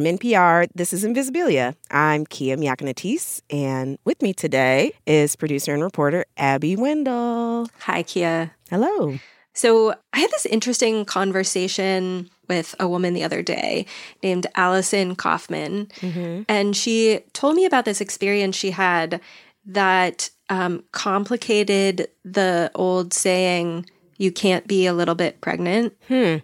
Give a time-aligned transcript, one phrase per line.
[0.00, 1.74] From NPR, this is Invisibilia.
[1.90, 7.68] I'm Kia Miakka Natisse, and with me today is producer and reporter Abby Wendle.
[7.80, 8.50] Hi, Kia.
[8.70, 9.18] Hello.
[9.52, 13.84] So, I had this interesting conversation with a woman the other day
[14.22, 16.44] named Allison Kaufman, mm-hmm.
[16.48, 19.20] and she told me about this experience she had
[19.66, 23.84] that um, complicated the old saying,
[24.16, 25.94] you can't be a little bit pregnant.
[26.08, 26.36] Hmm.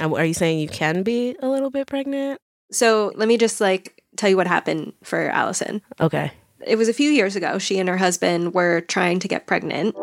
[0.00, 2.40] Are you saying you can be a little bit pregnant?
[2.70, 5.82] So let me just like tell you what happened for Allison.
[6.00, 6.32] Okay.
[6.66, 7.58] It was a few years ago.
[7.58, 9.94] She and her husband were trying to get pregnant.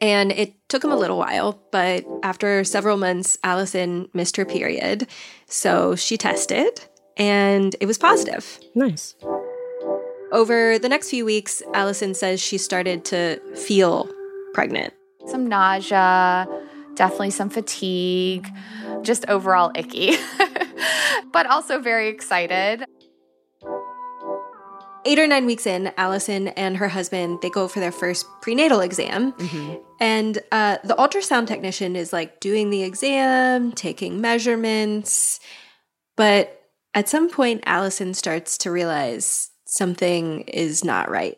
[0.00, 5.06] And it took them a little while, but after several months, Allison missed her period.
[5.46, 6.84] So she tested
[7.16, 8.58] and it was positive.
[8.74, 9.14] Nice.
[10.32, 14.10] Over the next few weeks, Allison says she started to feel
[14.52, 14.92] pregnant.
[15.26, 16.48] Some nausea,
[16.96, 18.48] definitely some fatigue,
[19.02, 20.16] just overall icky.
[21.32, 22.84] but also very excited.
[25.06, 28.80] Eight or nine weeks in, Allison and her husband they go for their first prenatal
[28.80, 29.74] exam, mm-hmm.
[30.00, 35.40] and uh, the ultrasound technician is like doing the exam, taking measurements,
[36.16, 41.36] but at some point, Allison starts to realize something is not right.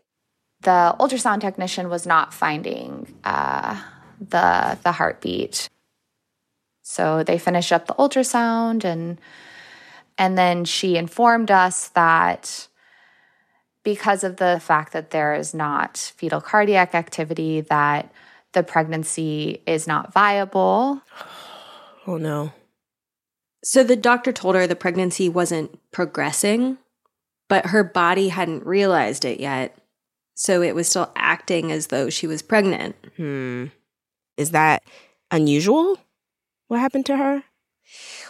[0.60, 3.80] The ultrasound technician was not finding uh,
[4.20, 5.68] the the heartbeat,
[6.88, 9.20] so they finish up the ultrasound and
[10.16, 12.68] and then she informed us that
[13.82, 18.12] because of the fact that there is not fetal cardiac activity, that
[18.52, 21.02] the pregnancy is not viable.
[22.08, 22.52] Oh no.
[23.64, 26.78] So the doctor told her the pregnancy wasn't progressing,
[27.48, 29.76] but her body hadn't realized it yet.
[30.36, 32.94] So it was still acting as though she was pregnant.
[33.16, 33.66] Hmm.
[34.36, 34.84] Is that
[35.32, 35.98] unusual?
[36.68, 37.44] What happened to her?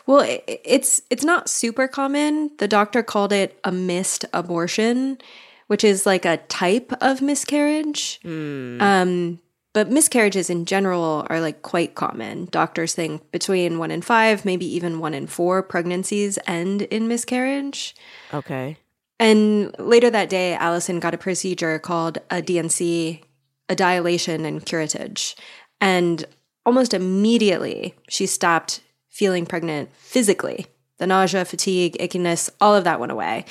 [0.07, 2.51] Well, it's it's not super common.
[2.59, 5.19] The doctor called it a missed abortion,
[5.67, 8.21] which is like a type of miscarriage.
[8.23, 8.81] Mm.
[8.81, 9.41] Um,
[9.73, 12.47] but miscarriages in general are like quite common.
[12.51, 17.95] Doctors think between one in five, maybe even one in four pregnancies end in miscarriage.
[18.33, 18.79] Okay.
[19.19, 23.23] And later that day, Allison got a procedure called a D&C,
[23.69, 25.35] a dilation and curettage.
[25.79, 26.25] And
[26.67, 30.67] almost immediately, she stopped feeling pregnant physically.
[30.99, 33.47] The nausea, fatigue, ickiness, all of that went away.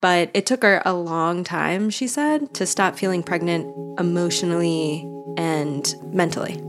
[0.00, 3.66] But it took her a long time, she said, to stop feeling pregnant
[3.98, 6.62] emotionally and mentally.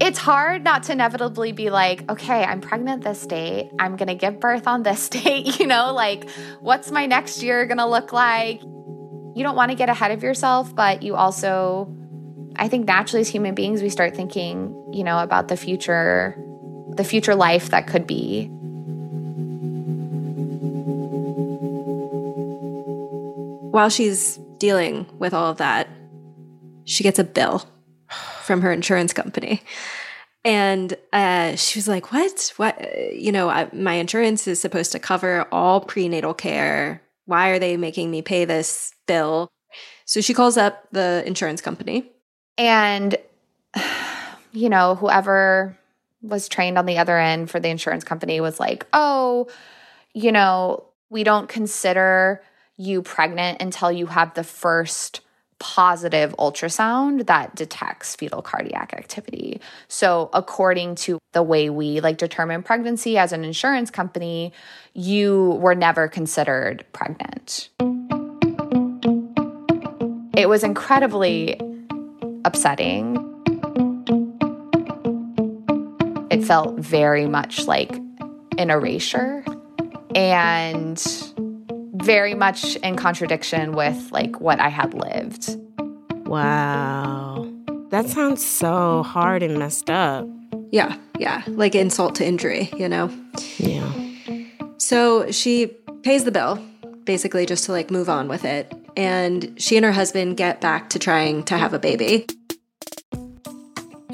[0.00, 3.70] It's hard not to inevitably be like, okay, I'm pregnant this date.
[3.78, 5.60] I'm going to give birth on this date.
[5.60, 6.28] You know, like,
[6.60, 8.60] what's my next year going to look like?
[8.60, 11.94] You don't want to get ahead of yourself, but you also,
[12.56, 16.36] I think naturally as human beings, we start thinking, you know, about the future
[16.96, 18.46] the future life that could be.
[23.70, 25.88] While she's dealing with all of that,
[26.84, 27.64] she gets a bill
[28.42, 29.62] from her insurance company.
[30.44, 32.52] And uh, she was like, What?
[32.56, 32.78] What?
[33.12, 37.02] You know, I, my insurance is supposed to cover all prenatal care.
[37.26, 39.48] Why are they making me pay this bill?
[40.04, 42.13] So she calls up the insurance company.
[42.58, 43.16] And,
[44.52, 45.76] you know, whoever
[46.22, 49.48] was trained on the other end for the insurance company was like, oh,
[50.14, 52.42] you know, we don't consider
[52.76, 55.20] you pregnant until you have the first
[55.58, 59.60] positive ultrasound that detects fetal cardiac activity.
[59.88, 64.52] So, according to the way we like determine pregnancy as an insurance company,
[64.92, 67.68] you were never considered pregnant.
[70.36, 71.60] It was incredibly
[72.44, 73.30] upsetting
[76.34, 77.92] it felt very much like
[78.58, 79.44] an erasure
[80.16, 81.00] and
[81.94, 85.56] very much in contradiction with like what I had lived.
[86.26, 87.48] Wow.
[87.90, 90.26] That sounds so hard and messed up.
[90.72, 91.44] Yeah, yeah.
[91.46, 93.10] Like insult to injury, you know?
[93.58, 93.92] Yeah.
[94.78, 95.68] So she
[96.02, 96.60] pays the bill,
[97.04, 98.72] basically just to like move on with it.
[98.96, 102.26] And she and her husband get back to trying to have a baby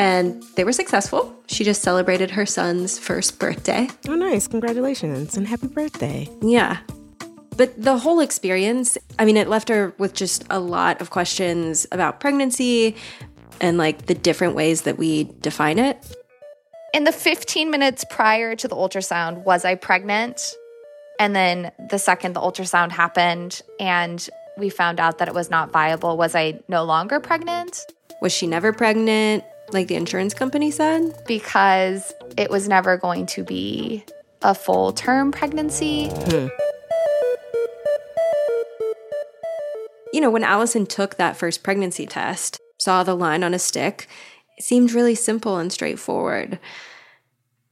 [0.00, 1.36] and they were successful.
[1.46, 3.86] She just celebrated her son's first birthday.
[4.08, 4.48] Oh, nice.
[4.48, 6.26] Congratulations and happy birthday.
[6.40, 6.78] Yeah.
[7.58, 11.86] But the whole experience, I mean, it left her with just a lot of questions
[11.92, 12.96] about pregnancy
[13.60, 15.98] and like the different ways that we define it.
[16.94, 20.40] In the 15 minutes prior to the ultrasound, was I pregnant?
[21.18, 24.26] And then the second the ultrasound happened and
[24.60, 27.86] we found out that it was not viable, was I no longer pregnant?
[28.22, 29.42] Was she never pregnant,
[29.72, 31.20] like the insurance company said?
[31.26, 34.04] Because it was never going to be
[34.42, 36.08] a full term pregnancy.
[36.08, 36.48] Hmm.
[40.12, 44.08] You know, when Allison took that first pregnancy test, saw the line on a stick,
[44.58, 46.58] it seemed really simple and straightforward.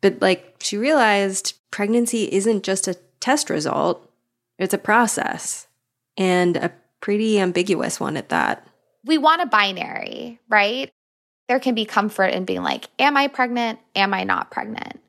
[0.00, 4.08] But like she realized pregnancy isn't just a test result,
[4.58, 5.66] it's a process
[6.16, 8.66] and a pretty ambiguous one at that.
[9.04, 10.90] We want a binary, right?
[11.48, 13.78] There can be comfort in being like, am I pregnant?
[13.96, 15.00] Am I not pregnant?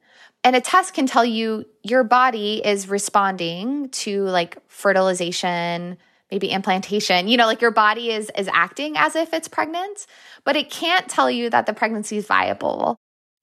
[0.43, 5.97] And a test can tell you your body is responding to like fertilization,
[6.31, 7.27] maybe implantation.
[7.27, 10.05] You know, like your body is is acting as if it's pregnant,
[10.45, 12.95] but it can't tell you that the pregnancy is viable.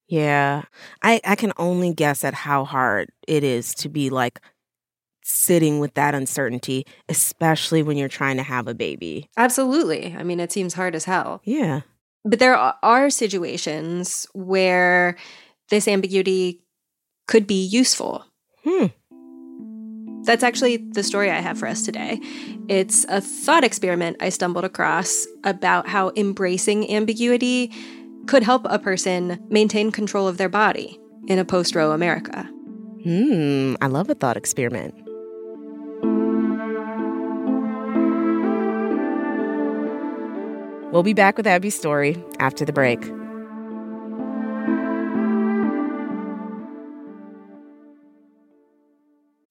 [0.08, 0.62] Yeah.
[1.02, 4.40] I I can only guess at how hard it is to be like
[5.26, 9.28] sitting with that uncertainty, especially when you're trying to have a baby.
[9.37, 10.14] Absolutely.
[10.17, 11.40] I mean, it seems hard as hell.
[11.44, 11.81] Yeah.
[12.25, 15.17] But there are situations where
[15.69, 16.62] this ambiguity
[17.26, 18.25] could be useful.
[18.64, 18.87] Hmm.
[20.25, 22.20] That's actually the story I have for us today.
[22.69, 27.73] It's a thought experiment I stumbled across about how embracing ambiguity
[28.26, 32.49] could help a person maintain control of their body in a post Roe America.
[33.05, 34.94] Hmm, I love a thought experiment.
[40.92, 43.02] We'll be back with Abby's story after the break.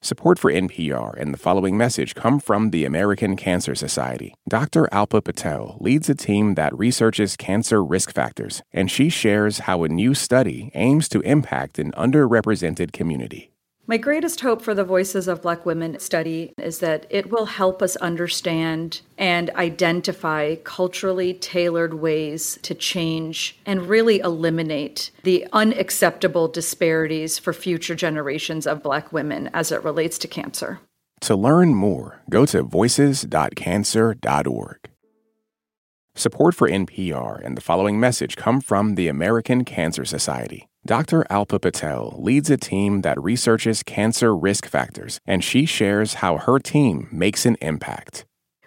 [0.06, 4.36] Support for NPR and the following message come from the American Cancer Society.
[4.48, 4.88] Dr.
[4.92, 9.90] Alpa Patel leads a team that researches cancer risk factors, and she shares how a
[9.90, 13.55] new study aims to impact an underrepresented community.
[13.88, 17.84] My greatest hope for the Voices of Black Women study is that it will help
[17.84, 27.38] us understand and identify culturally tailored ways to change and really eliminate the unacceptable disparities
[27.38, 30.80] for future generations of Black women as it relates to cancer.
[31.22, 34.78] To learn more, go to voices.cancer.org.
[36.16, 40.66] Support for NPR and the following message come from the American Cancer Society.
[40.86, 41.26] Dr.
[41.32, 46.60] Alpa Patel leads a team that researches cancer risk factors, and she shares how her
[46.60, 48.24] team makes an impact.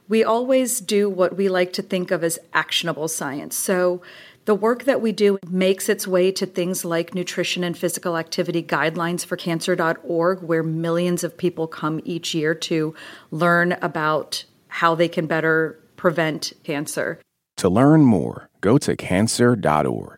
[0.08, 3.54] We always do what we like to think of as actionable science.
[3.54, 4.02] So,
[4.46, 8.64] the work that we do makes its way to things like nutrition and physical activity
[8.64, 12.96] guidelines for cancer.org, where millions of people come each year to
[13.30, 17.20] learn about how they can better prevent cancer.
[17.58, 20.17] To learn more, go to cancer.org.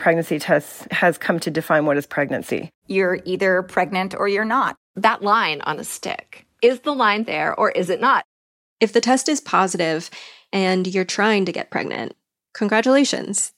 [0.00, 2.70] pregnancy test has come to define what is pregnancy.
[2.86, 4.76] You're either pregnant or you're not.
[4.96, 8.24] That line on a stick, is the line there or is it not?
[8.80, 10.10] If the test is positive
[10.52, 12.16] and you're trying to get pregnant,
[12.54, 13.52] congratulations.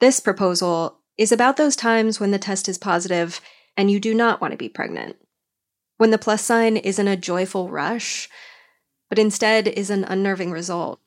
[0.00, 3.40] This proposal is about those times when the test is positive
[3.76, 5.16] and you do not want to be pregnant.
[5.96, 8.28] When the plus sign isn't a joyful rush,
[9.08, 11.00] but instead is an unnerving result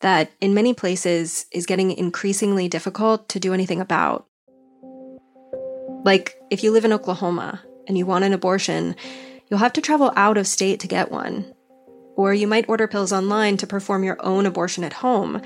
[0.00, 4.26] that in many places is getting increasingly difficult to do anything about.
[6.04, 8.94] Like, if you live in Oklahoma and you want an abortion,
[9.48, 11.52] you'll have to travel out of state to get one.
[12.16, 15.42] Or you might order pills online to perform your own abortion at home,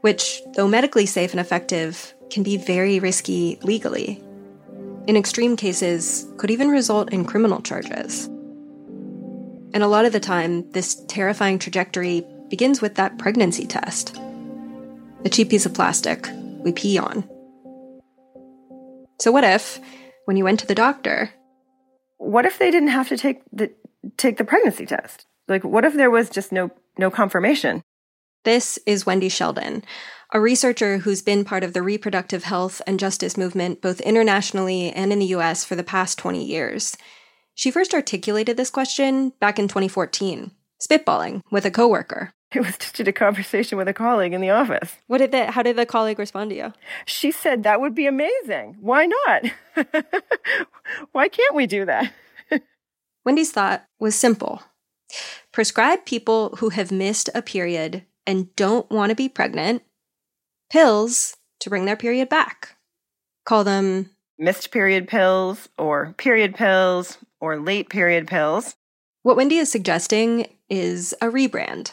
[0.00, 4.22] which, though medically safe and effective, can be very risky legally.
[5.06, 8.26] In extreme cases, could even result in criminal charges.
[9.74, 14.16] And a lot of the time, this terrifying trajectory begins with that pregnancy test
[15.24, 16.28] A cheap piece of plastic
[16.64, 17.28] we pee on.
[19.20, 19.80] So, what if,
[20.26, 21.30] when you went to the doctor,
[22.18, 23.72] what if they didn't have to take the
[24.16, 25.26] take the pregnancy test?
[25.46, 27.82] Like, what if there was just no no confirmation?
[28.44, 29.82] This is Wendy Sheldon,
[30.32, 35.12] a researcher who's been part of the reproductive health and justice movement both internationally and
[35.12, 36.96] in the US for the past 20 years.
[37.54, 42.32] She first articulated this question back in 2014, spitballing with a coworker.
[42.54, 44.96] It was just a conversation with a colleague in the office.
[45.06, 46.72] What did the how did the colleague respond to you?
[47.04, 48.76] She said that would be amazing.
[48.80, 49.44] Why not?
[51.12, 52.10] Why can't we do that?
[53.24, 54.62] Wendy's thought was simple.
[55.52, 59.82] Prescribe people who have missed a period and don't want to be pregnant
[60.70, 62.76] pills to bring their period back.
[63.44, 68.74] Call them missed period pills or period pills or late period pills.
[69.22, 71.92] What Wendy is suggesting is a rebrand.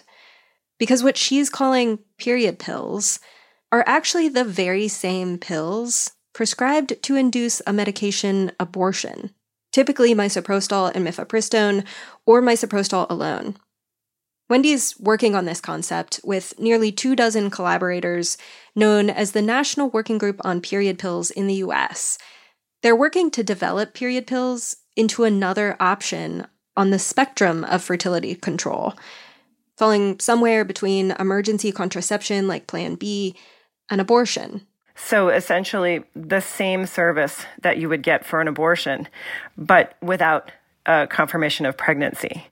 [0.77, 3.19] Because what she's calling period pills
[3.71, 9.31] are actually the very same pills prescribed to induce a medication abortion,
[9.71, 11.85] typically misoprostol and mifepristone,
[12.25, 13.55] or misoprostol alone.
[14.47, 18.37] Wendy's working on this concept with nearly two dozen collaborators
[18.75, 22.19] known as the National Working Group on Period Pills in the US.
[22.83, 26.45] They're working to develop period pills into another option
[26.77, 28.93] on the spectrum of fertility control,
[29.77, 33.35] falling somewhere between emergency contraception like Plan B
[33.89, 34.65] and abortion.
[34.95, 39.07] So essentially, the same service that you would get for an abortion,
[39.57, 40.51] but without
[40.85, 42.47] a confirmation of pregnancy.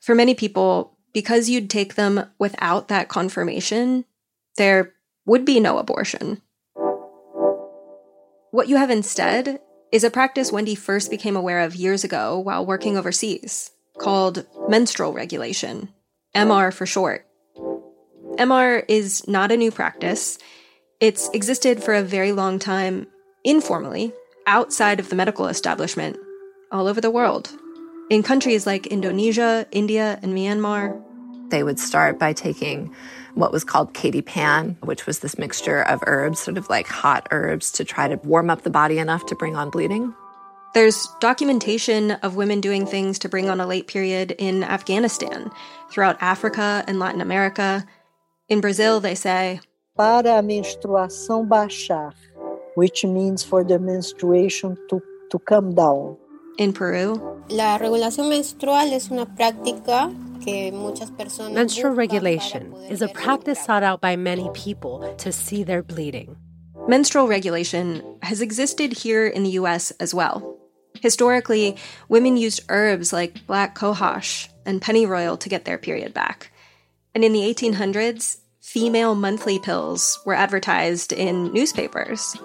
[0.00, 4.04] For many people, because you'd take them without that confirmation,
[4.56, 6.42] there would be no abortion.
[8.50, 9.60] What you have instead
[9.92, 15.12] is a practice Wendy first became aware of years ago while working overseas, called menstrual
[15.12, 15.90] regulation,
[16.34, 17.26] MR for short.
[18.36, 20.38] MR is not a new practice.
[21.00, 23.06] It's existed for a very long time,
[23.44, 24.12] informally,
[24.46, 26.16] outside of the medical establishment,
[26.70, 27.50] all over the world.
[28.10, 31.02] In countries like Indonesia, India, and Myanmar,
[31.50, 32.94] they would start by taking
[33.34, 37.26] what was called Katie Pan, which was this mixture of herbs, sort of like hot
[37.30, 40.14] herbs, to try to warm up the body enough to bring on bleeding.
[40.78, 45.50] There's documentation of women doing things to bring on a late period in Afghanistan,
[45.90, 47.84] throughout Africa and Latin America.
[48.48, 49.58] In Brazil, they say,
[49.96, 52.14] Para a menstruação baixar,
[52.76, 56.16] which means for the menstruation to, to come down.
[56.58, 60.14] In Peru, La regulación menstrual es una práctica
[61.50, 66.36] Menstrual regulation is a practice sought out by many people to see their bleeding.
[66.86, 70.57] Menstrual regulation has existed here in the US as well.
[71.00, 71.76] Historically,
[72.08, 76.52] women used herbs like black cohosh and pennyroyal to get their period back.
[77.14, 82.36] And in the 1800s, female monthly pills were advertised in newspapers.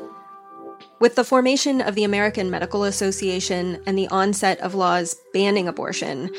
[1.00, 6.29] With the formation of the American Medical Association and the onset of laws banning abortion,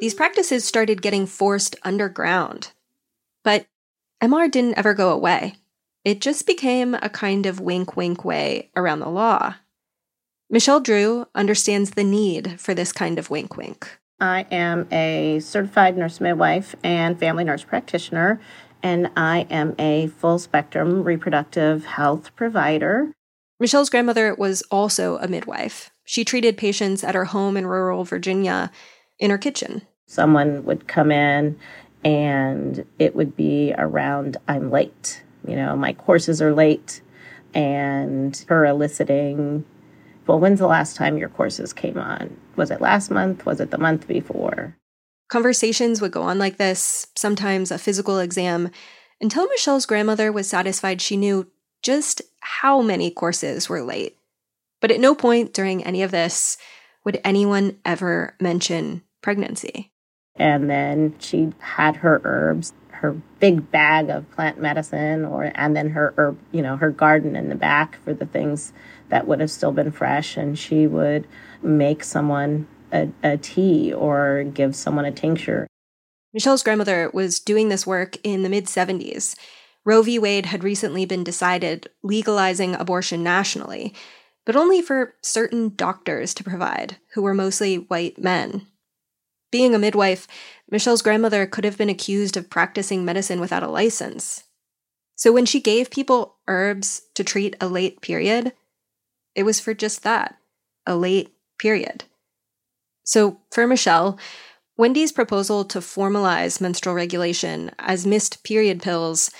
[0.00, 2.72] these practices started getting forced underground.
[3.44, 3.66] But
[4.20, 5.54] MR didn't ever go away.
[6.04, 9.54] It just became a kind of wink wink way around the law.
[10.52, 13.88] Michelle Drew understands the need for this kind of wink wink.
[14.18, 18.40] I am a certified nurse midwife and family nurse practitioner,
[18.82, 23.12] and I am a full spectrum reproductive health provider.
[23.60, 25.92] Michelle's grandmother was also a midwife.
[26.04, 28.72] She treated patients at her home in rural Virginia
[29.20, 29.82] in her kitchen.
[30.08, 31.60] Someone would come in
[32.04, 35.22] and it would be around, I'm late.
[35.46, 37.02] You know, my courses are late.
[37.54, 39.64] And her eliciting,
[40.26, 42.36] well, when's the last time your courses came on?
[42.56, 43.46] Was it last month?
[43.46, 44.76] Was it the month before?
[45.28, 48.70] Conversations would go on like this, sometimes a physical exam,
[49.20, 51.46] until Michelle's grandmother was satisfied she knew
[51.82, 54.16] just how many courses were late.
[54.80, 56.56] But at no point during any of this
[57.04, 59.92] would anyone ever mention pregnancy.
[60.36, 65.90] And then she had her herbs, her big bag of plant medicine, or and then
[65.90, 68.72] her herb, you know, her garden in the back for the things
[69.10, 70.36] that would have still been fresh.
[70.36, 71.26] And she would
[71.62, 75.66] make someone a, a tea or give someone a tincture.
[76.32, 79.36] Michelle's grandmother was doing this work in the mid 70s.
[79.84, 80.18] Roe v.
[80.18, 83.94] Wade had recently been decided, legalizing abortion nationally,
[84.44, 88.66] but only for certain doctors to provide, who were mostly white men.
[89.50, 90.28] Being a midwife,
[90.70, 94.44] Michelle's grandmother could have been accused of practicing medicine without a license.
[95.16, 98.52] So when she gave people herbs to treat a late period,
[99.40, 100.36] it was for just that
[100.86, 102.04] a late period.
[103.04, 104.18] So for Michelle,
[104.76, 109.30] Wendy's proposal to formalize menstrual regulation as missed period pills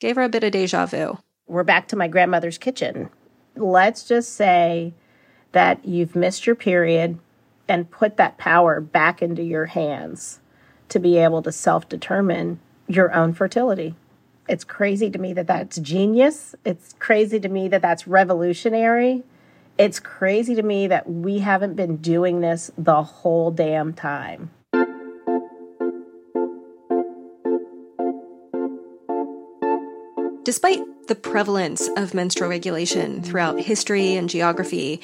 [0.00, 1.18] gave her a bit of deja vu.
[1.46, 3.10] We're back to my grandmother's kitchen.
[3.54, 4.94] Let's just say
[5.52, 7.18] that you've missed your period
[7.68, 10.40] and put that power back into your hands
[10.88, 13.96] to be able to self determine your own fertility.
[14.48, 16.54] It's crazy to me that that's genius.
[16.64, 19.24] It's crazy to me that that's revolutionary.
[19.82, 24.52] It's crazy to me that we haven't been doing this the whole damn time.
[30.44, 35.00] Despite the prevalence of menstrual regulation throughout history and geography,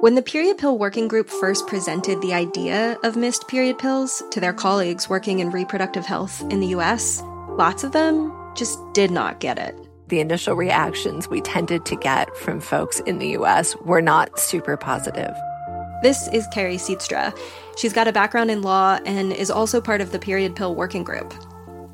[0.00, 4.38] when the period pill working group first presented the idea of missed period pills to
[4.38, 9.40] their colleagues working in reproductive health in the US, lots of them just did not
[9.40, 9.74] get it.
[10.08, 14.76] The initial reactions we tended to get from folks in the US were not super
[14.76, 15.34] positive.
[16.02, 17.36] This is Carrie Seatstra.
[17.78, 21.04] She's got a background in law and is also part of the period pill working
[21.04, 21.32] group.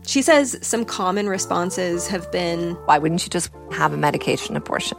[0.05, 4.99] She says some common responses have been Why wouldn't you just have a medication abortion?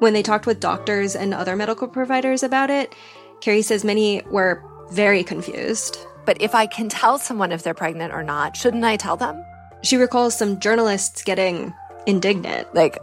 [0.00, 2.94] When they talked with doctors and other medical providers about it,
[3.40, 5.96] Carrie says many were very confused.
[6.26, 9.42] But if I can tell someone if they're pregnant or not, shouldn't I tell them?
[9.82, 11.74] She recalls some journalists getting
[12.06, 12.74] indignant.
[12.74, 12.98] Like,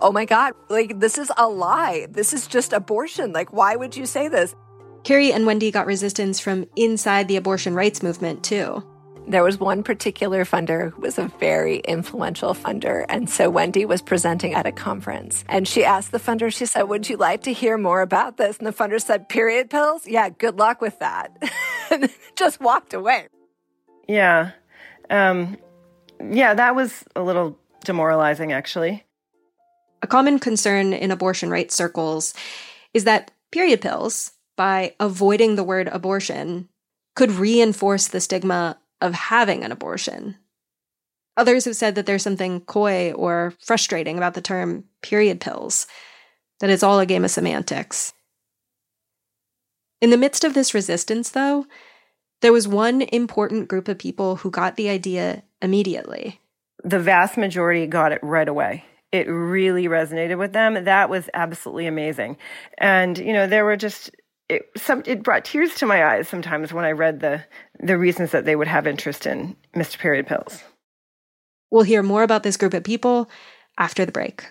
[0.00, 2.06] oh my God, like, this is a lie.
[2.10, 3.32] This is just abortion.
[3.32, 4.54] Like, why would you say this?
[5.04, 8.84] Carrie and Wendy got resistance from inside the abortion rights movement, too.
[9.28, 13.04] There was one particular funder who was a very influential funder.
[13.10, 16.84] And so Wendy was presenting at a conference and she asked the funder, she said,
[16.84, 18.56] Would you like to hear more about this?
[18.56, 20.06] And the funder said, Period pills?
[20.06, 21.30] Yeah, good luck with that.
[21.90, 23.28] and just walked away.
[24.08, 24.52] Yeah.
[25.10, 25.58] Um,
[26.30, 29.04] yeah, that was a little demoralizing, actually.
[30.02, 32.34] A common concern in abortion rights circles
[32.94, 36.68] is that period pills, by avoiding the word abortion,
[37.14, 40.36] could reinforce the stigma of having an abortion.
[41.36, 45.86] Others have said that there's something coy or frustrating about the term period pills,
[46.60, 48.12] that it's all a game of semantics.
[50.00, 51.66] In the midst of this resistance, though,
[52.40, 56.40] there was one important group of people who got the idea immediately.
[56.84, 58.84] The vast majority got it right away.
[59.10, 60.84] It really resonated with them.
[60.84, 62.36] That was absolutely amazing.
[62.78, 64.10] And, you know, there were just
[64.48, 67.44] it, some, it brought tears to my eyes sometimes when I read the,
[67.80, 70.62] the reasons that they would have interest in missed period pills.
[71.70, 73.28] We'll hear more about this group of people
[73.76, 74.46] after the break.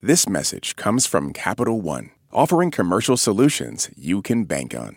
[0.00, 4.96] This message comes from Capital One, offering commercial solutions you can bank on.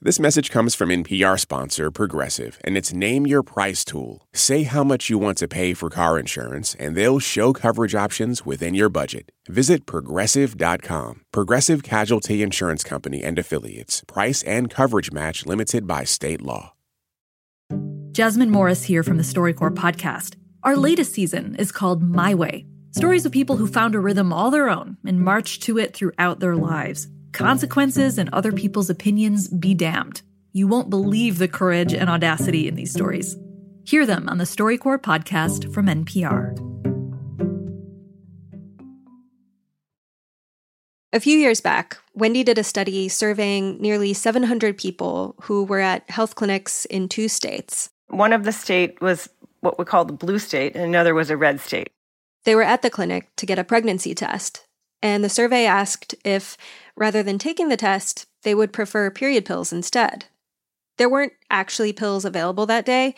[0.00, 4.28] This message comes from NPR sponsor Progressive and its Name Your Price tool.
[4.32, 8.46] Say how much you want to pay for car insurance, and they'll show coverage options
[8.46, 9.32] within your budget.
[9.48, 11.22] Visit progressive.com.
[11.32, 14.04] Progressive Casualty Insurance Company and Affiliates.
[14.06, 16.74] Price and coverage match limited by state law.
[18.12, 20.36] Jasmine Morris here from the StoryCorps podcast.
[20.62, 24.50] Our latest season is called My Way stories of people who found a rhythm all
[24.50, 27.06] their own and marched to it throughout their lives.
[27.32, 30.22] Consequences and other people's opinions be damned.
[30.52, 33.36] You won't believe the courage and audacity in these stories.
[33.84, 36.56] Hear them on the StoryCorps podcast from NPR.
[41.12, 46.08] A few years back, Wendy did a study surveying nearly 700 people who were at
[46.10, 47.88] health clinics in two states.
[48.08, 49.28] One of the state was
[49.60, 51.90] what we call the blue state, and another was a red state.
[52.44, 54.66] They were at the clinic to get a pregnancy test,
[55.02, 56.56] and the survey asked if,
[56.98, 60.26] rather than taking the test, they would prefer period pills instead.
[60.96, 63.14] There weren't actually pills available that day.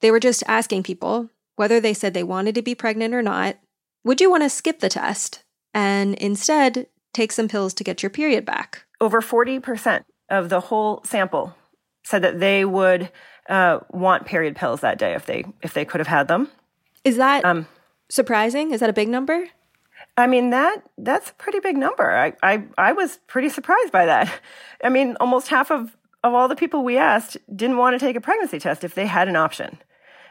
[0.00, 3.56] They were just asking people whether they said they wanted to be pregnant or not.
[4.04, 8.10] Would you want to skip the test and instead take some pills to get your
[8.10, 8.84] period back?
[9.00, 11.54] Over 40% of the whole sample
[12.04, 13.10] said that they would
[13.50, 16.48] uh, want period pills that day if they if they could have had them.
[17.04, 17.66] Is that um,
[18.08, 18.72] surprising?
[18.72, 19.48] Is that a big number?
[20.20, 22.10] I mean that that's a pretty big number.
[22.10, 24.30] I, I I was pretty surprised by that.
[24.84, 28.16] I mean, almost half of of all the people we asked didn't want to take
[28.16, 29.78] a pregnancy test if they had an option.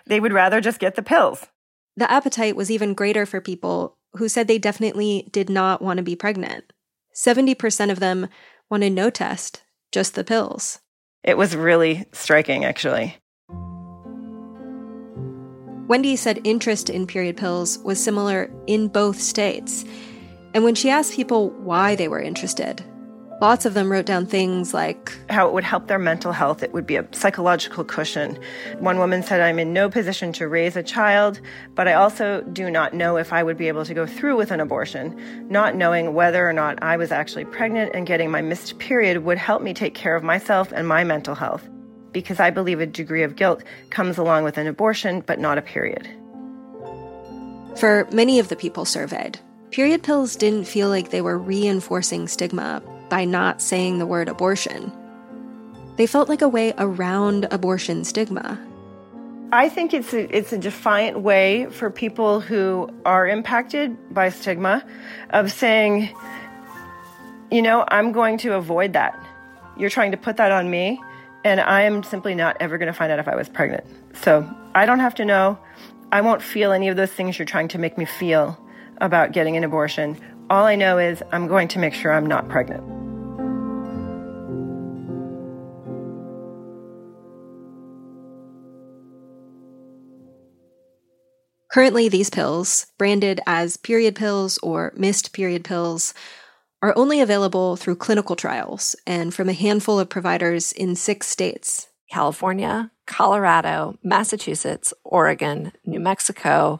[0.05, 1.47] They would rather just get the pills.
[1.95, 6.03] The appetite was even greater for people who said they definitely did not want to
[6.03, 6.71] be pregnant.
[7.13, 8.27] 70% of them
[8.69, 10.79] wanted no test, just the pills.
[11.23, 13.17] It was really striking, actually.
[15.89, 19.83] Wendy said interest in period pills was similar in both states.
[20.53, 22.83] And when she asked people why they were interested,
[23.41, 26.61] Lots of them wrote down things like how it would help their mental health.
[26.61, 28.37] It would be a psychological cushion.
[28.79, 31.39] One woman said, I'm in no position to raise a child,
[31.73, 34.51] but I also do not know if I would be able to go through with
[34.51, 35.47] an abortion.
[35.49, 39.37] Not knowing whether or not I was actually pregnant and getting my missed period would
[39.37, 41.65] help me take care of myself and my mental health.
[42.11, 45.61] Because I believe a degree of guilt comes along with an abortion, but not a
[45.61, 46.07] period.
[47.77, 49.39] For many of the people surveyed,
[49.71, 54.91] period pills didn't feel like they were reinforcing stigma by not saying the word abortion.
[55.95, 58.59] They felt like a way around abortion stigma.
[59.51, 64.85] I think it's a, it's a defiant way for people who are impacted by stigma
[65.31, 66.15] of saying,
[67.51, 69.17] you know, I'm going to avoid that.
[69.75, 71.01] You're trying to put that on me,
[71.43, 73.85] and I am simply not ever going to find out if I was pregnant.
[74.13, 75.57] So I don't have to know.
[76.11, 78.59] I won't feel any of those things you're trying to make me feel
[78.97, 80.19] about getting an abortion.
[80.49, 82.83] All I know is I'm going to make sure I'm not pregnant.
[91.71, 96.15] Currently, these pills, branded as period pills or missed period pills,
[96.81, 101.87] are only available through clinical trials and from a handful of providers in six states
[102.11, 106.79] California, Colorado, Massachusetts, Oregon, New Mexico,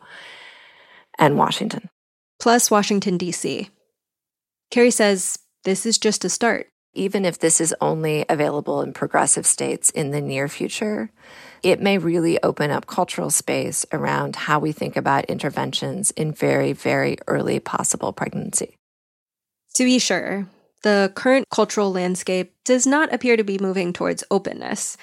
[1.20, 1.90] and Washington.
[2.40, 3.70] Plus Washington, D.C.
[4.72, 6.68] Carrie says this is just a start.
[6.94, 11.12] Even if this is only available in progressive states in the near future,
[11.62, 16.74] it may really open up cultural space around how we think about interventions in very,
[16.74, 18.79] very early possible pregnancy.
[19.80, 20.46] To be sure,
[20.84, 24.98] the current cultural landscape does not appear to be moving towards openness.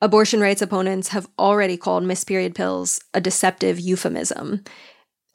[0.00, 4.64] Abortion rights opponents have already called missed period pills a deceptive euphemism.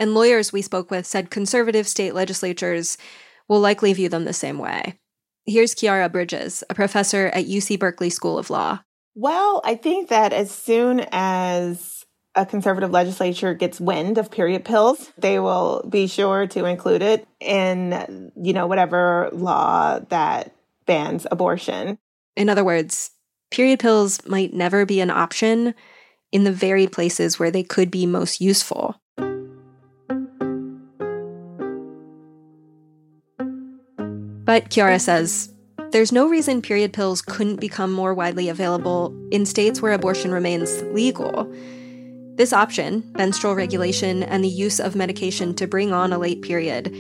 [0.02, 2.98] And lawyers we spoke with said conservative state legislatures
[3.48, 5.00] will likely view them the same way.
[5.46, 8.82] Here's Khiara Bridges, a professor at UC Berkeley School of Law.
[9.16, 11.93] Well, I think that as soon as
[12.36, 17.28] a conservative legislature gets wind of period pills, they will be sure to include it
[17.40, 21.98] in, you know, whatever law that bans abortion.
[22.36, 23.12] In other words,
[23.52, 25.76] period pills might never be an option
[26.32, 29.00] in the very places where they could be most useful.
[34.46, 35.54] But Khiara says
[35.92, 40.82] there's no reason period pills couldn't become more widely available in states where abortion remains
[40.86, 41.48] legal.
[42.36, 46.92] This option, menstrual regulation and the use of medication to bring on a late period,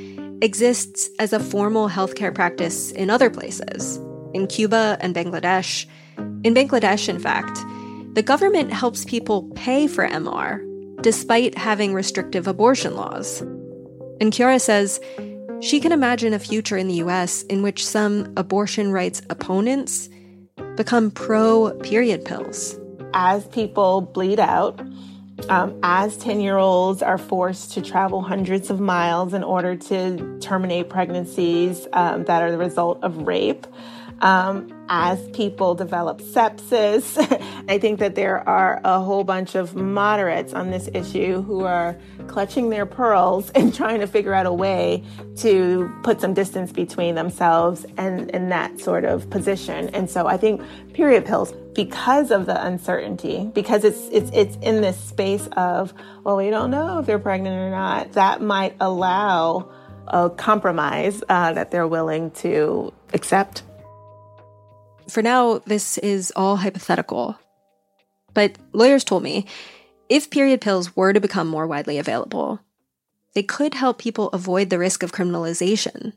[0.41, 3.97] exists as a formal healthcare practice in other places,
[4.35, 5.87] in Cuba and Bangladesh.
[6.17, 7.57] In Bangladesh, in fact,
[8.13, 10.61] the government helps people pay for MR
[11.01, 13.41] despite having restrictive abortion laws.
[14.21, 14.99] And Khiara says
[15.61, 20.09] she can imagine a future in the US in which some abortion rights opponents
[20.75, 22.79] become pro period pills.
[23.15, 24.79] As people bleed out,
[25.49, 30.39] um, as 10 year olds are forced to travel hundreds of miles in order to
[30.39, 33.67] terminate pregnancies um, that are the result of rape,
[34.21, 37.17] um, as people develop sepsis.
[37.69, 41.97] I think that there are a whole bunch of moderates on this issue who are
[42.27, 45.03] clutching their pearls and trying to figure out a way
[45.37, 49.89] to put some distance between themselves and, in that sort of position.
[49.89, 50.61] And so I think
[50.93, 55.93] period pills, because of the uncertainty, because it's it's it's in this space of,
[56.23, 59.71] well, we don't know if they're pregnant or not, that might allow
[60.07, 63.63] a compromise uh, that they're willing to accept.
[65.13, 67.37] For now, this is all hypothetical.
[68.33, 69.45] But lawyers told me
[70.09, 72.61] if period pills were to become more widely available,
[73.35, 76.13] they could help people avoid the risk of criminalization.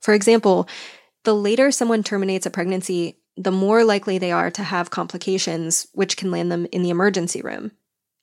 [0.00, 0.66] For example,
[1.24, 6.16] the later someone terminates a pregnancy, the more likely they are to have complications, which
[6.16, 7.72] can land them in the emergency room.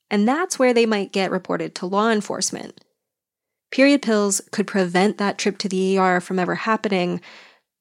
[0.09, 2.83] And that's where they might get reported to law enforcement.
[3.69, 7.21] Period pills could prevent that trip to the ER from ever happening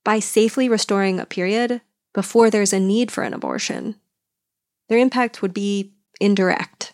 [0.05, 1.81] by safely restoring a period
[2.15, 3.97] before there's a need for an abortion.
[4.89, 6.93] Their impact would be indirect.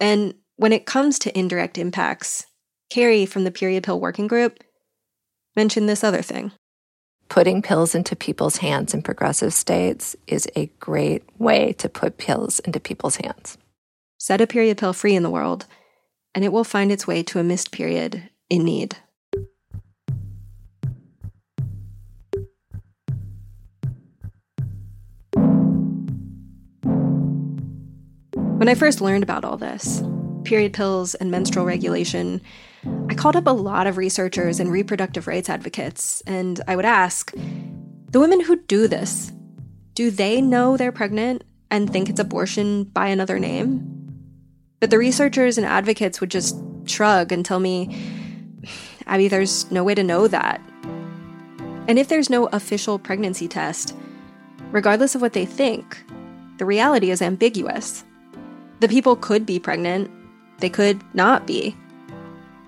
[0.00, 2.46] And when it comes to indirect impacts,
[2.90, 4.62] Carrie from the Period Pill Working Group
[5.54, 6.52] mentioned this other thing.
[7.28, 12.58] Putting pills into people's hands in progressive states is a great way to put pills
[12.60, 13.58] into people's hands.
[14.18, 15.66] Set a period pill free in the world,
[16.34, 18.96] and it will find its way to a missed period in need.
[28.58, 30.02] When I first learned about all this,
[30.42, 32.40] period pills and menstrual regulation,
[33.08, 37.32] I called up a lot of researchers and reproductive rights advocates, and I would ask
[38.10, 39.30] the women who do this,
[39.94, 43.94] do they know they're pregnant and think it's abortion by another name?
[44.80, 47.96] But the researchers and advocates would just shrug and tell me,
[49.06, 50.60] Abby, there's no way to know that.
[51.86, 53.94] And if there's no official pregnancy test,
[54.72, 55.96] regardless of what they think,
[56.58, 58.02] the reality is ambiguous.
[58.80, 60.10] The people could be pregnant,
[60.58, 61.76] they could not be.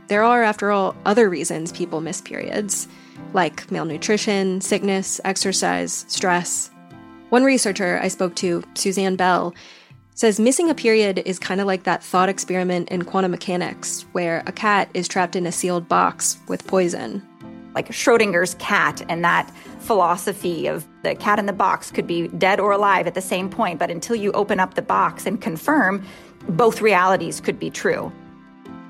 [0.08, 2.88] There are, after all, other reasons people miss periods,
[3.32, 6.70] like malnutrition, sickness, exercise, stress.
[7.28, 9.54] One researcher I spoke to, Suzanne Bell,
[10.14, 14.42] says missing a period is kind of like that thought experiment in quantum mechanics, where
[14.46, 17.22] a cat is trapped in a sealed box with poison.
[17.74, 22.60] Like Schrodinger's cat and that philosophy of the cat in the box could be dead
[22.60, 26.04] or alive at the same point, but until you open up the box and confirm,
[26.48, 28.12] both realities could be true.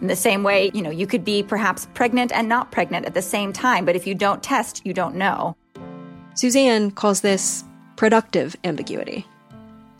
[0.00, 3.14] In the same way, you know, you could be perhaps pregnant and not pregnant at
[3.14, 5.56] the same time, but if you don't test, you don't know.
[6.34, 7.64] Suzanne calls this
[7.96, 9.26] productive ambiguity.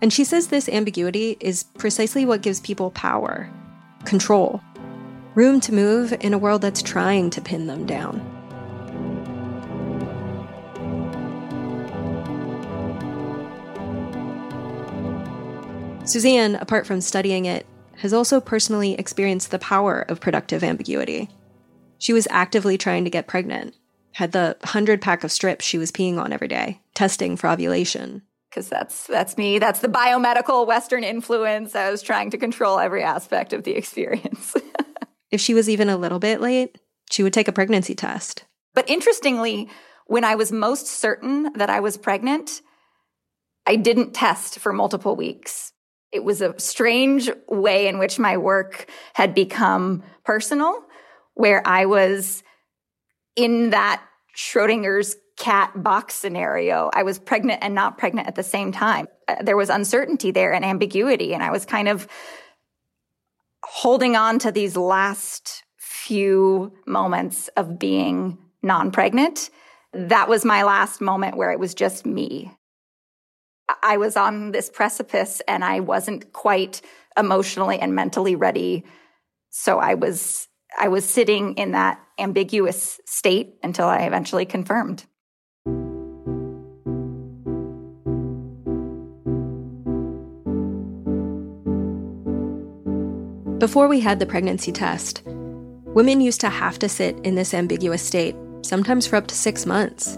[0.00, 3.50] And she says this ambiguity is precisely what gives people power,
[4.06, 4.62] control,
[5.34, 8.39] room to move in a world that's trying to pin them down.
[16.04, 17.66] Suzanne, apart from studying it,
[17.98, 21.28] has also personally experienced the power of productive ambiguity.
[21.98, 23.76] She was actively trying to get pregnant,
[24.12, 28.22] had the 100 pack of strips she was peeing on every day, testing for ovulation.
[28.48, 29.60] Because that's that's me.
[29.60, 31.76] That's the biomedical Western influence.
[31.76, 34.56] I was trying to control every aspect of the experience.
[35.30, 36.76] if she was even a little bit late,
[37.10, 38.44] she would take a pregnancy test.
[38.74, 39.68] But interestingly,
[40.06, 42.62] when I was most certain that I was pregnant,
[43.66, 45.72] I didn't test for multiple weeks.
[46.12, 50.84] It was a strange way in which my work had become personal,
[51.34, 52.42] where I was
[53.36, 54.02] in that
[54.36, 56.90] Schrodinger's cat box scenario.
[56.92, 59.08] I was pregnant and not pregnant at the same time.
[59.26, 61.32] Uh, there was uncertainty there and ambiguity.
[61.32, 62.06] And I was kind of
[63.64, 69.50] holding on to these last few moments of being non pregnant.
[69.92, 72.52] That was my last moment where it was just me.
[73.82, 76.80] I was on this precipice and I wasn't quite
[77.16, 78.84] emotionally and mentally ready.
[79.50, 85.04] So I was I was sitting in that ambiguous state until I eventually confirmed.
[93.58, 98.02] Before we had the pregnancy test, women used to have to sit in this ambiguous
[98.02, 100.16] state, sometimes for up to six months.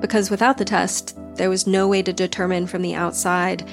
[0.00, 3.66] Because without the test, there was no way to determine from the outside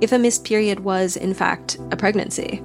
[0.00, 2.60] if a missed period was, in fact, a pregnancy.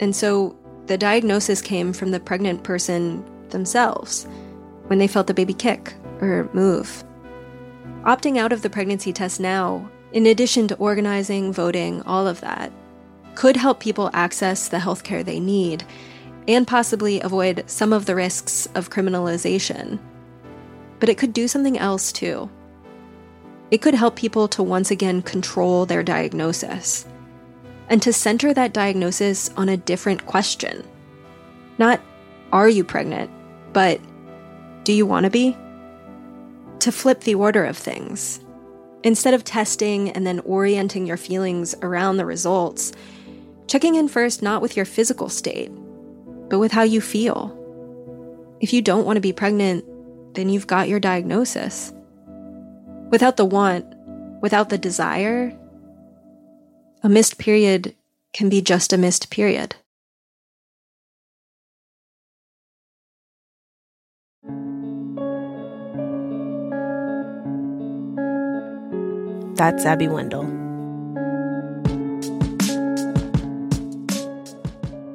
[0.00, 4.26] And so the diagnosis came from the pregnant person themselves
[4.86, 7.04] when they felt the baby kick or move.
[8.04, 12.72] Opting out of the pregnancy test now, in addition to organizing, voting, all of that,
[13.34, 15.84] could help people access the healthcare they need
[16.48, 19.98] and possibly avoid some of the risks of criminalization.
[21.00, 22.48] But it could do something else too.
[23.70, 27.06] It could help people to once again control their diagnosis
[27.88, 30.84] and to center that diagnosis on a different question.
[31.78, 32.00] Not,
[32.52, 33.30] are you pregnant,
[33.72, 34.00] but
[34.84, 35.56] do you want to be?
[36.80, 38.40] To flip the order of things.
[39.04, 42.92] Instead of testing and then orienting your feelings around the results,
[43.68, 45.70] Checking in first not with your physical state,
[46.48, 47.54] but with how you feel.
[48.60, 49.84] If you don't want to be pregnant,
[50.34, 51.92] then you've got your diagnosis.
[53.10, 53.86] Without the want,
[54.42, 55.56] without the desire,
[57.02, 57.94] a missed period
[58.34, 59.76] can be just a missed period.
[69.54, 70.44] That's Abby Wendle.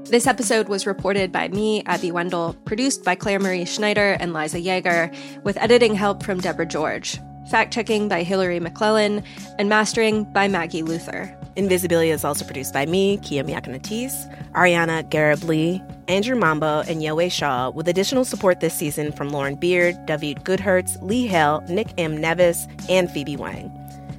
[0.06, 4.60] This episode was reported by me, Abby Wendle, produced by Claire Marie Schneider and Liza
[4.60, 7.20] Yeager, with editing help from Deborah George,
[7.54, 9.24] fact checking by Hillary McClellan,
[9.60, 11.38] and mastering by Maggie Luthar.
[11.56, 17.04] Invisibilia is also produced by me, Kia Miakka Natisse, Ariana Gharib Lee, Andrew Mambo, and
[17.04, 21.90] Yowei Shaw, with additional support this season from Lauren Beard, David Goodhertz, Lee Hale, Nick
[22.00, 22.20] M.
[22.20, 23.72] Nevis, and Phoebe Wang.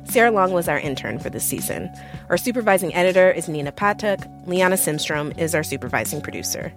[0.05, 1.91] Sarah Long was our intern for this season.
[2.29, 4.31] Our supervising editor is Neena Pathak.
[4.47, 6.73] Liana Simstrom is our supervising producer.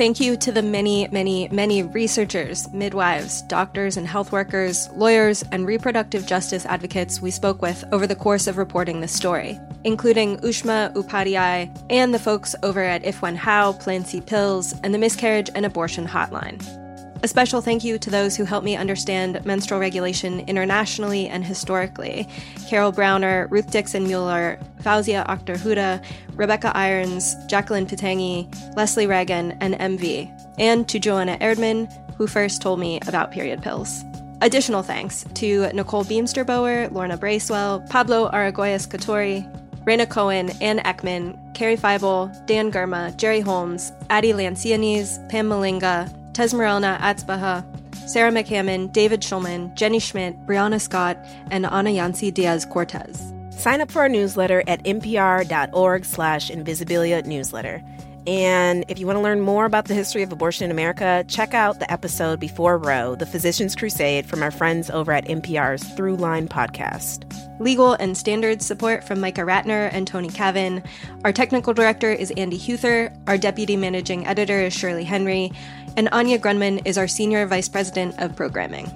[0.00, 5.66] Thank you to the many, many, many researchers, midwives, doctors and health workers, lawyers, and
[5.66, 10.94] reproductive justice advocates we spoke with over the course of reporting this story, including Ushma
[10.94, 15.50] Upadhyay and the folks over at If When How, Plan C Pills, and the Miscarriage
[15.54, 16.62] and Abortion Hotline.
[17.22, 22.26] A special thank you to those who helped me understand menstrual regulation internationally and historically
[22.66, 26.02] Carol Browner, Ruth Dixon Mueller, Fauzia Akhtar Huda,
[26.34, 32.80] Rebecca Irons, Jacqueline Pitanguy, Leslie Reagan, and MV, and to Joanna Erdman, who first told
[32.80, 34.02] me about period pills.
[34.40, 39.44] Additional thanks to Nicole Beemsterboer, Lorna Bracewell, Pablo Aragoyes Catori,
[39.84, 46.98] Raina Cohen, Ann Ekman, Carrie Feibel, Dan Girma, Jerry Holmes, Addie Lancianes, Pam Malinga, Tesmerelna
[47.00, 47.62] Atzbaha,
[48.08, 51.18] Sarah McCammon, David Schulman, Jenny Schmidt, Brianna Scott,
[51.50, 53.34] and Ana Yancy Diaz Cortez.
[53.50, 57.84] Sign up for our newsletter at npr.org slash invisibilia newsletter.
[58.26, 61.52] And if you want to learn more about the history of abortion in America, check
[61.52, 66.48] out the episode Before Roe, the Physician's Crusade from our friends over at NPR's Throughline
[66.48, 67.24] podcast.
[67.60, 70.82] Legal and standards support from Micah Ratner and Tony Cavin.
[71.24, 73.14] Our technical director is Andy Huether.
[73.26, 75.52] Our deputy managing editor is Shirley Henry.
[75.96, 78.90] And Anya Grundmann is our senior vice president of programming.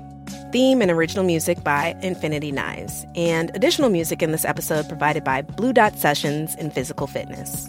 [0.53, 3.07] Theme and original music by Infinity Knives.
[3.17, 7.69] And additional music in this episode provided by Blue Dot Sessions and Physical Fitness.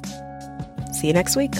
[0.92, 1.54] See you next week.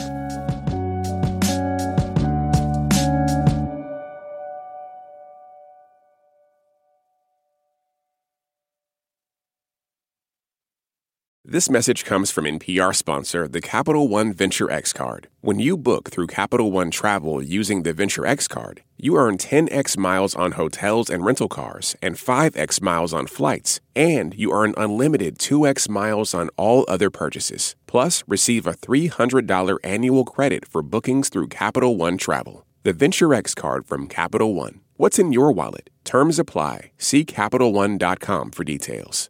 [11.56, 15.30] This message comes from NPR sponsor, the Capital One Venture X Card.
[15.40, 19.98] When you book through Capital One Travel using the Venture X Card, you earn 10x
[19.98, 25.38] miles on hotels and rental cars and 5x miles on flights, and you earn unlimited
[25.38, 27.78] 2x miles on all other purchases.
[27.88, 32.66] Plus, receive a $300 annual credit for bookings through Capital One Travel.
[32.84, 34.82] The Venture X Card from Capital One.
[34.98, 35.90] What's in your wallet?
[36.04, 36.92] Terms apply.
[36.98, 39.30] See CapitalOne.com for details.